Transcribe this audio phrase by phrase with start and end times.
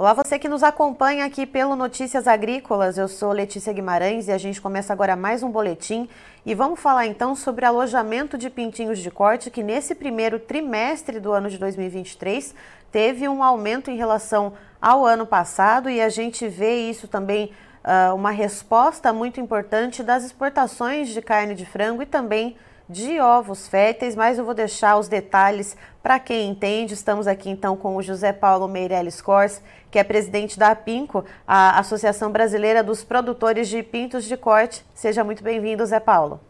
[0.00, 2.96] Olá, você que nos acompanha aqui pelo Notícias Agrícolas.
[2.96, 6.08] Eu sou Letícia Guimarães e a gente começa agora mais um boletim.
[6.46, 11.30] E vamos falar então sobre alojamento de pintinhos de corte, que nesse primeiro trimestre do
[11.32, 12.54] ano de 2023
[12.90, 17.52] teve um aumento em relação ao ano passado e a gente vê isso também
[17.84, 22.56] uh, uma resposta muito importante das exportações de carne de frango e também
[22.90, 26.92] de ovos férteis, mas eu vou deixar os detalhes para quem entende.
[26.92, 31.78] Estamos aqui então com o José Paulo Meirelles Cors, que é presidente da APINCO, a
[31.78, 34.84] Associação Brasileira dos Produtores de Pintos de Corte.
[34.92, 36.40] Seja muito bem-vindo, Zé Paulo.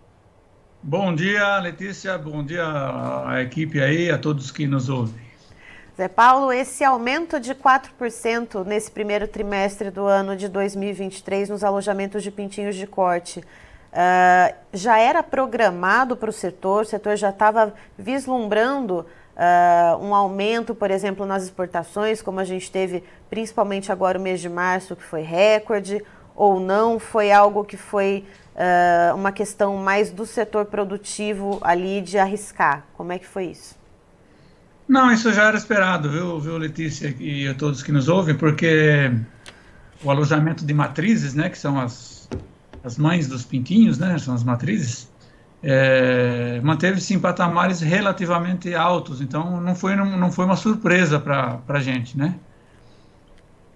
[0.82, 2.16] Bom dia, Letícia.
[2.16, 5.20] Bom dia à equipe aí, a todos que nos ouvem.
[5.94, 12.22] Zé Paulo, esse aumento de 4% nesse primeiro trimestre do ano de 2023 nos alojamentos
[12.22, 13.44] de pintinhos de corte
[13.92, 20.74] uh, já era programado para o setor, o setor já estava vislumbrando uh, um aumento,
[20.74, 25.02] por exemplo, nas exportações, como a gente teve principalmente agora o mês de março, que
[25.02, 26.02] foi recorde,
[26.34, 26.98] ou não?
[26.98, 32.84] Foi algo que foi uh, uma questão mais do setor produtivo ali de arriscar?
[32.96, 33.78] Como é que foi isso?
[34.88, 39.12] Não, isso já era esperado, viu, viu Letícia e a todos que nos ouvem, porque
[40.02, 42.28] o alojamento de matrizes, né, que são as
[42.82, 45.10] as mães dos pintinhos, né, são as matrizes,
[45.62, 51.60] é, manteve-se em patamares relativamente altos, então não foi, não, não foi uma surpresa para
[51.68, 52.36] a gente, né?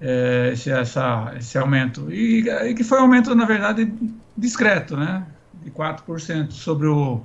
[0.00, 2.10] É, esse, essa, esse aumento.
[2.10, 3.92] E, e, que foi um aumento, na verdade,
[4.36, 5.26] discreto, né?
[5.62, 7.20] De 4% sobre o,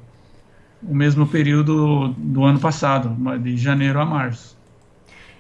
[0.84, 4.58] o mesmo período do ano passado, de janeiro a março.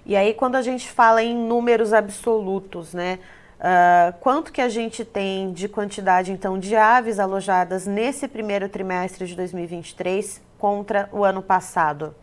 [0.05, 3.19] E aí, quando a gente fala em números absolutos, né?
[3.59, 9.27] Uh, quanto que a gente tem de quantidade, então, de aves alojadas nesse primeiro trimestre
[9.27, 12.15] de 2023 contra o ano passado?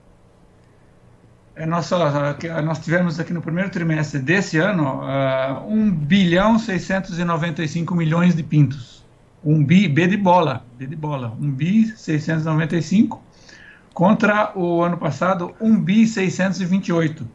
[1.54, 1.90] É, nós,
[2.64, 9.04] nós tivemos aqui no primeiro trimestre desse ano uh, 1 bilhão 695 milhões de pintos.
[9.44, 13.22] Um bi, B de bola, B de bola, 1 bi 695
[13.92, 17.24] contra o ano passado 1 bi 628.
[17.24, 17.28] Uh,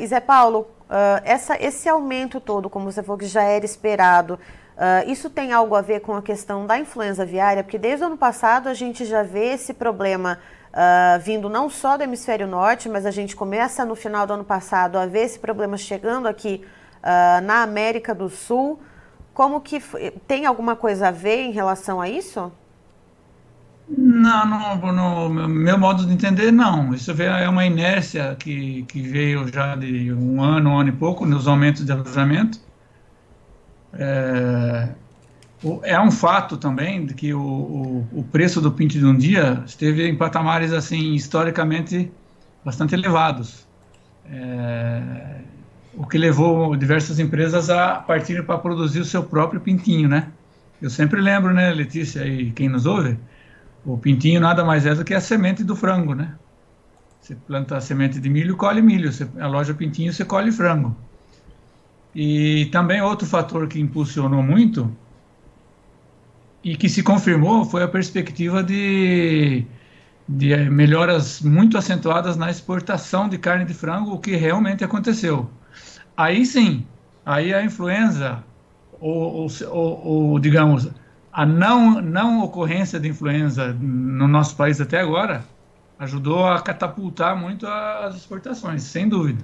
[0.00, 4.34] e Zé Paulo, Uh, essa, esse aumento todo, como você falou que já era esperado,
[4.34, 7.64] uh, isso tem algo a ver com a questão da influenza aviária?
[7.64, 10.38] Porque desde o ano passado a gente já vê esse problema
[10.68, 14.44] uh, vindo não só do hemisfério norte, mas a gente começa no final do ano
[14.44, 16.62] passado a ver esse problema chegando aqui
[17.42, 18.78] na América do Sul.
[19.34, 19.80] Como que
[20.28, 22.52] tem alguma coisa a ver em relação a isso?
[23.88, 24.92] Não, no,
[25.28, 26.94] no, meu modo de entender, não.
[26.94, 31.26] Isso é uma inércia que, que veio já de um ano, um ano e pouco,
[31.26, 32.58] nos aumentos de alojamento.
[33.94, 34.88] É,
[35.82, 39.62] é um fato também de que o, o, o, preço do pinte de um dia
[39.66, 42.10] esteve em patamares assim historicamente
[42.64, 43.66] bastante elevados,
[44.30, 45.40] é,
[45.94, 50.28] o que levou diversas empresas a partir para produzir o seu próprio pintinho, né?
[50.80, 53.18] Eu sempre lembro, né, Letícia e quem nos ouve,
[53.84, 56.34] o pintinho nada mais é do que a semente do frango, né?
[57.20, 59.12] Você planta a semente de milho, colhe milho.
[59.12, 60.96] Você aloja pintinho, você colhe frango.
[62.14, 64.94] E também outro fator que impulsionou muito
[66.62, 69.64] e que se confirmou foi a perspectiva de,
[70.28, 75.50] de melhoras muito acentuadas na exportação de carne de frango, o que realmente aconteceu.
[76.16, 76.86] Aí sim,
[77.24, 78.44] aí a influenza,
[79.00, 80.88] ou, ou, ou digamos,
[81.32, 85.42] a não, não ocorrência de influenza no nosso país até agora
[85.98, 89.42] ajudou a catapultar muito as exportações, sem dúvida.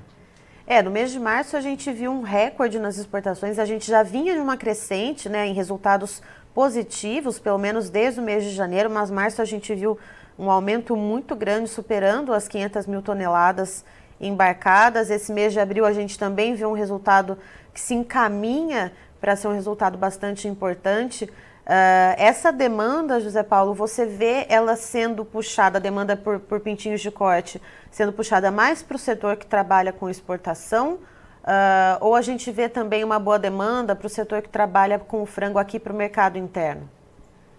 [0.66, 4.03] É, no mês de março a gente viu um recorde nas exportações, a gente já
[4.03, 6.21] vinha de uma crescente né, em resultados
[6.53, 9.97] positivos, pelo menos desde o mês de janeiro, mas março a gente viu
[10.38, 13.84] um aumento muito grande, superando as 500 mil toneladas
[14.20, 15.10] embarcadas.
[15.10, 17.38] Esse mês de abril a gente também viu um resultado
[17.72, 21.28] que se encaminha para ser um resultado bastante importante.
[21.69, 27.03] Uh, essa demanda, José Paulo, você vê ela sendo puxada, a demanda por, por pintinhos
[27.03, 27.61] de corte,
[27.91, 30.94] sendo puxada mais para o setor que trabalha com exportação?
[30.94, 35.20] Uh, ou a gente vê também uma boa demanda para o setor que trabalha com
[35.20, 36.88] o frango aqui para o mercado interno?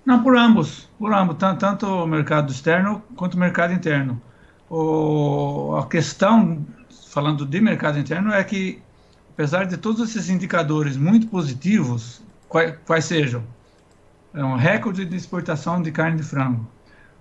[0.04, 4.20] Não, por ambos, por ambos, tanto, tanto o mercado externo quanto o mercado interno.
[4.68, 6.66] O, a questão,
[7.12, 8.82] falando de mercado interno, é que,
[9.34, 13.44] apesar de todos esses indicadores muito positivos, quais, quais sejam,
[14.34, 16.68] é um recorde de exportação de carne de frango,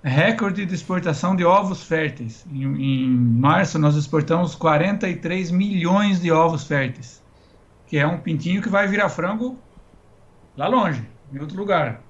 [0.03, 2.47] recorde de exportação de ovos férteis.
[2.51, 7.23] Em, em, março, nós exportamos 43 milhões de ovos férteis,
[7.87, 9.59] que é um pintinho que vai virar frango
[10.57, 11.03] lá longe,
[11.33, 12.01] em outro lugar.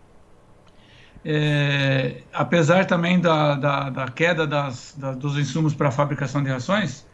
[1.25, 6.51] É, apesar também da, da, da queda das, da, dos insumos para a fabricação de
[6.51, 7.07] rações,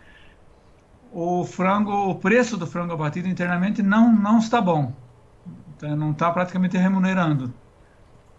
[1.13, 4.93] o frango, o preço do frango abatido internamente não, não está bom.
[5.77, 7.53] Então, não está praticamente remunerando.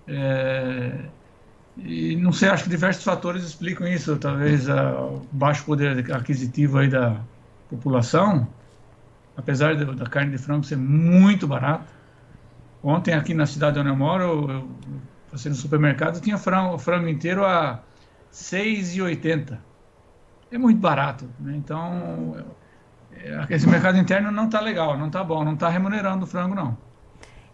[0.08, 1.10] É,
[1.78, 4.16] e não sei, acho que diversos fatores explicam isso.
[4.18, 7.20] Talvez o baixo poder aquisitivo aí da
[7.70, 8.48] população,
[9.36, 11.86] apesar de, da carne de frango ser muito barata.
[12.84, 14.70] Ontem aqui na cidade onde eu moro, eu,
[15.32, 17.80] passei no supermercado, tinha frango, frango inteiro a
[18.32, 19.58] 6,80.
[20.52, 21.56] É muito barato, né?
[21.58, 22.46] Então,
[23.12, 26.56] é, esse mercado interno não está legal, não está bom, não está remunerando o frango,
[26.56, 26.78] não.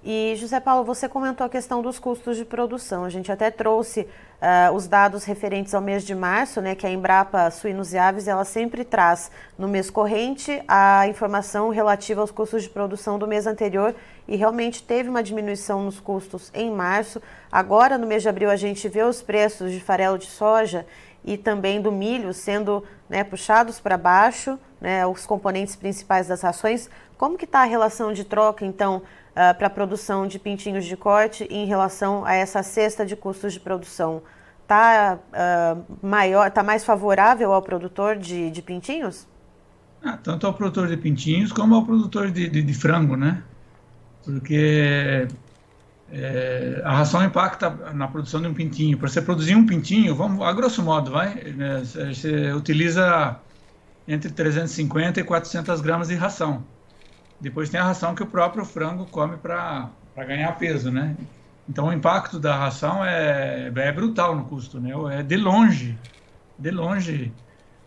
[0.03, 3.03] E, José Paulo, você comentou a questão dos custos de produção.
[3.03, 6.89] A gente até trouxe uh, os dados referentes ao mês de março, né, que a
[6.89, 12.63] Embrapa Suínos e Aves ela sempre traz no mês corrente a informação relativa aos custos
[12.63, 13.93] de produção do mês anterior
[14.27, 17.21] e realmente teve uma diminuição nos custos em março.
[17.51, 20.83] Agora, no mês de abril, a gente vê os preços de farelo de soja
[21.23, 26.89] e também do milho sendo né, puxados para baixo, né, os componentes principais das rações.
[27.19, 30.85] Como que está a relação de troca, então, uh, ah, para a produção de pintinhos
[30.85, 34.21] de corte em relação a essa cesta de custos de produção?
[34.63, 39.27] Está uh, ah, maior, tá mais favorável ao produtor de, de pintinhos?
[40.03, 43.43] Ah, tanto ao produtor de pintinhos como ao produtor de, de, de frango, né?
[44.23, 45.27] Porque
[46.11, 48.97] é, a ração impacta na produção de um pintinho.
[48.97, 53.39] Para você produzir um pintinho, vamos, a grosso modo, vai, né, você utiliza
[54.07, 56.63] entre 350 e 400 gramas de ração.
[57.41, 61.17] Depois tem a ração que o próprio frango come para ganhar peso, né?
[61.67, 64.91] Então o impacto da ração é, é brutal no custo, né?
[65.17, 65.97] É de longe,
[66.57, 67.33] de longe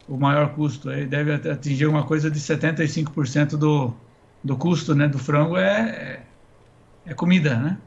[0.09, 0.91] o maior custo.
[0.91, 3.95] Ele deve atingir uma coisa de 75% do,
[4.43, 6.23] do custo né, do frango é,
[7.07, 7.79] é comida, né?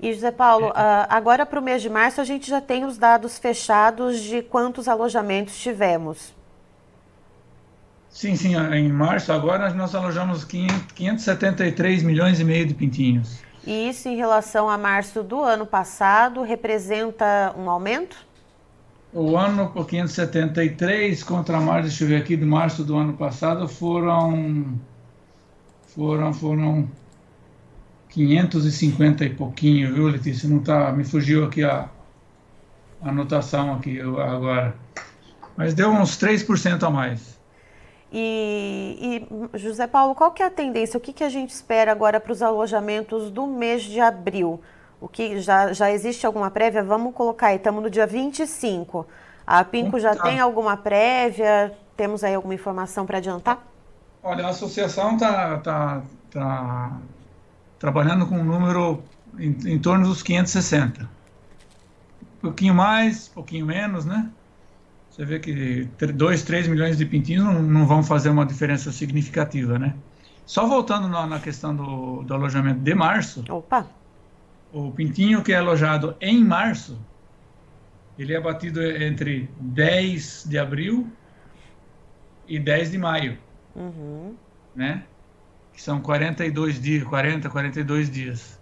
[0.00, 0.70] E José Paulo, é.
[0.70, 4.42] uh, agora para o mês de março a gente já tem os dados fechados de
[4.42, 6.37] quantos alojamentos tivemos.
[8.18, 13.38] Sim, sim, em março agora nós alojamos 573 milhões e meio de pintinhos.
[13.64, 18.16] E isso em relação a março do ano passado representa um aumento?
[19.12, 23.68] O ano por 573 contra março, deixa eu ver aqui, de março do ano passado
[23.68, 24.80] foram
[25.94, 26.90] foram foram
[28.08, 30.48] 550 e pouquinho, viu, Letícia?
[30.48, 31.88] Não tá, me fugiu aqui a,
[33.00, 34.74] a anotação aqui agora.
[35.56, 37.37] Mas deu uns 3% a mais.
[38.12, 40.96] E, e, José Paulo, qual que é a tendência?
[40.96, 44.60] O que, que a gente espera agora para os alojamentos do mês de abril?
[45.00, 46.82] O que já, já existe alguma prévia?
[46.82, 49.06] Vamos colocar aí, estamos no dia 25.
[49.46, 51.72] A Pinco já tem alguma prévia?
[51.96, 53.64] Temos aí alguma informação para adiantar?
[54.22, 56.98] Olha, a associação está tá, tá
[57.78, 59.02] trabalhando com um número
[59.38, 61.02] em, em torno dos 560.
[61.02, 64.30] Um pouquinho mais, um pouquinho menos, né?
[65.18, 69.76] Você vê que 2, 3 milhões de pintinhos não, não, vão fazer uma diferença significativa,
[69.76, 69.96] né?
[70.46, 73.44] Só voltando na, na questão do, do, alojamento de março.
[73.48, 73.84] Opa!
[74.72, 76.96] O pintinho que é alojado em março,
[78.16, 81.10] ele é abatido entre 10 de abril
[82.46, 83.38] e 10 de maio.
[83.74, 84.36] Uhum.
[84.72, 85.02] Né?
[85.72, 88.57] Que são 42 dias, 40, 42 dias.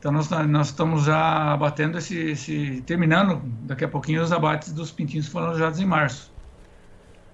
[0.00, 4.90] Então nós, nós estamos já abatendo esse, esse, terminando daqui a pouquinho os abates dos
[4.90, 6.32] pintinhos que foram alojados em março.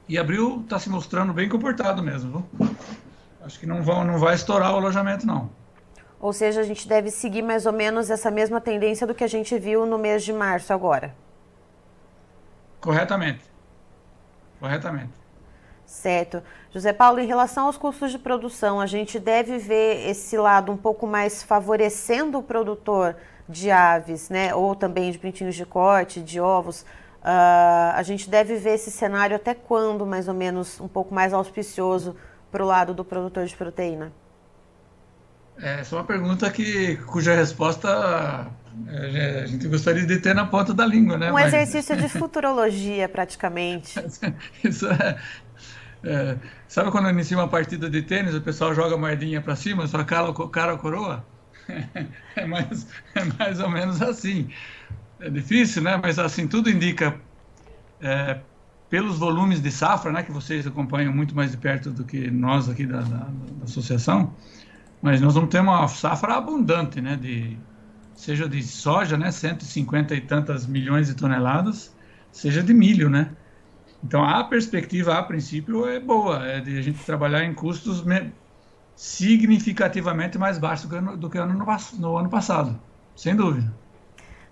[0.08, 2.44] E abril está se mostrando bem comportado mesmo.
[2.58, 2.68] Viu?
[3.40, 5.48] Acho que não, vão, não vai estourar o alojamento não.
[6.18, 9.28] Ou seja, a gente deve seguir mais ou menos essa mesma tendência do que a
[9.28, 11.14] gente viu no mês de março agora.
[12.80, 13.44] Corretamente.
[14.58, 15.25] Corretamente.
[15.86, 16.42] Certo.
[16.72, 20.76] José Paulo, em relação aos custos de produção, a gente deve ver esse lado um
[20.76, 23.16] pouco mais favorecendo o produtor
[23.48, 24.52] de aves, né?
[24.52, 26.82] Ou também de pintinhos de corte, de ovos.
[27.22, 31.32] Uh, a gente deve ver esse cenário até quando, mais ou menos, um pouco mais
[31.32, 32.16] auspicioso
[32.50, 34.12] para o lado do produtor de proteína?
[35.58, 38.48] É, essa é uma pergunta que, cuja resposta
[38.88, 41.30] a gente gostaria de ter na ponta da língua, né?
[41.30, 41.52] Um Mas...
[41.52, 43.94] exercício de futurologia, praticamente.
[44.62, 45.18] Isso é,
[46.04, 46.36] é,
[46.68, 50.02] sabe quando inicia uma partida de tênis, o pessoal joga a moedinha para cima, só
[50.04, 51.24] cara, cara ou coroa?
[52.36, 54.48] É mais, é mais ou menos assim.
[55.18, 55.98] É difícil, né?
[56.00, 57.18] Mas assim, tudo indica,
[58.00, 58.38] é,
[58.90, 60.22] pelos volumes de safra, né?
[60.22, 64.32] Que vocês acompanham muito mais de perto do que nós aqui da, da, da associação,
[65.02, 67.16] mas nós vamos ter uma safra abundante, né?
[67.16, 67.58] De,
[68.16, 69.30] seja de soja, né?
[69.30, 71.94] 150 e tantas milhões de toneladas,
[72.32, 73.30] seja de milho, né?
[74.02, 78.04] Então, a perspectiva, a princípio, é boa, é de a gente trabalhar em custos
[78.94, 81.56] significativamente mais baixos do que, no,
[81.98, 82.78] no ano passado,
[83.14, 83.72] sem dúvida.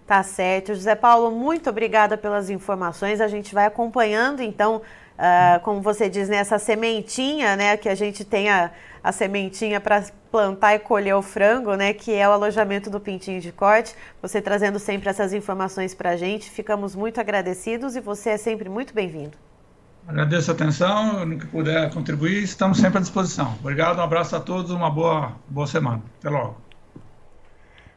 [0.06, 0.75] Tá certo.
[0.75, 3.21] José Paulo, muito obrigada pelas informações.
[3.21, 4.83] A gente vai acompanhando, então,
[5.16, 8.71] uh, como você diz, né, essa sementinha, né, que a gente tenha
[9.04, 13.38] a sementinha para plantar e colher o frango, né, que é o alojamento do Pintinho
[13.38, 13.94] de Corte.
[14.23, 18.70] Você trazendo sempre essas informações para a gente, ficamos muito agradecidos e você é sempre
[18.70, 19.37] muito bem-vindo.
[20.08, 23.54] Agradeço a atenção, no que puder contribuir, estamos sempre à disposição.
[23.61, 26.02] Obrigado, um abraço a todos, uma boa, boa semana.
[26.18, 26.56] Até logo.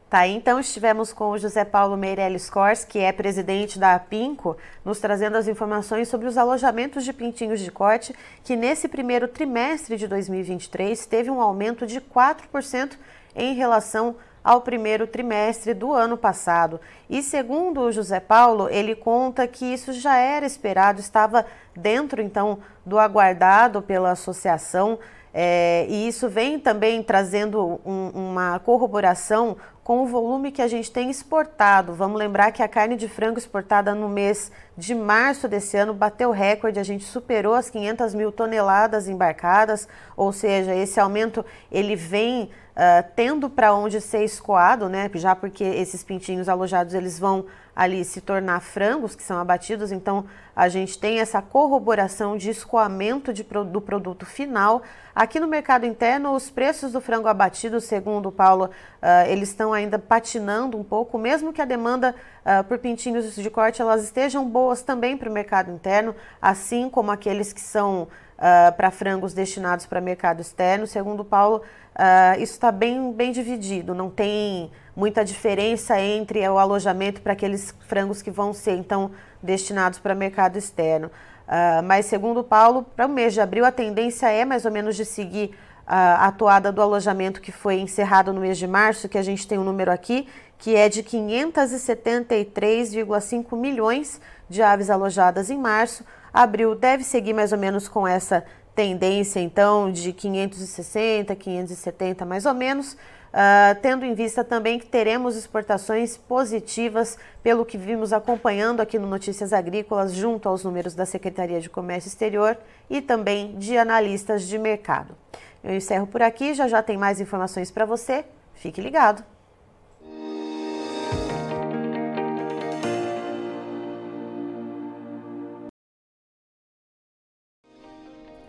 [0.08, 4.98] Tá, então estivemos com o José Paulo Meirelles Cors, que é presidente da APINCO, nos
[5.00, 10.08] trazendo as informações sobre os alojamentos de pintinhos de corte, que nesse primeiro trimestre de
[10.08, 12.96] 2023 teve um aumento de 4%
[13.36, 16.80] em relação ao primeiro trimestre do ano passado.
[17.10, 21.44] E segundo o José Paulo, ele conta que isso já era esperado, estava
[21.76, 24.98] dentro então do aguardado pela associação.
[25.34, 29.58] É, e isso vem também trazendo um, uma corroboração
[29.88, 31.94] com o volume que a gente tem exportado.
[31.94, 36.30] Vamos lembrar que a carne de frango exportada no mês de março desse ano bateu
[36.30, 41.42] recorde, a gente superou as 500 mil toneladas embarcadas, ou seja, esse aumento
[41.72, 45.10] ele vem uh, tendo para onde ser escoado, né?
[45.14, 47.46] Já porque esses pintinhos alojados eles vão
[47.78, 53.32] ali se tornar frangos que são abatidos, então a gente tem essa corroboração de escoamento
[53.32, 54.82] de, do produto final.
[55.14, 59.72] Aqui no mercado interno, os preços do frango abatido, segundo o Paulo, uh, eles estão
[59.72, 64.44] ainda patinando um pouco, mesmo que a demanda uh, por pintinhos de corte elas estejam
[64.44, 68.08] boas também para o mercado interno, assim como aqueles que são
[68.38, 70.84] uh, para frangos destinados para mercado externo.
[70.84, 71.62] Segundo Paulo,
[71.94, 77.72] uh, isso está bem, bem dividido, não tem muita diferença entre o alojamento para aqueles
[77.86, 81.08] frangos que vão ser então destinados para mercado externo.
[81.46, 84.72] Uh, mas segundo o Paulo, para o mês de abril a tendência é mais ou
[84.72, 89.16] menos de seguir a atuada do alojamento que foi encerrado no mês de março, que
[89.16, 90.26] a gente tem um número aqui,
[90.58, 96.04] que é de 573,5 milhões de aves alojadas em março.
[96.34, 102.54] Abril deve seguir mais ou menos com essa tendência, então, de 560, 570 mais ou
[102.54, 102.96] menos,
[103.28, 109.06] uh, tendo em vista também que teremos exportações positivas, pelo que vimos acompanhando aqui no
[109.06, 112.56] Notícias Agrícolas, junto aos números da Secretaria de Comércio Exterior
[112.88, 115.14] e também de analistas de mercado.
[115.62, 118.24] Eu encerro por aqui, já já tem mais informações para você.
[118.54, 119.24] Fique ligado!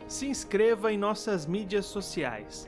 [0.10, 2.68] se inscreva em nossas mídias sociais.